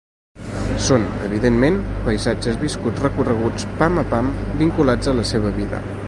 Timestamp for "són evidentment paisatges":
0.85-2.57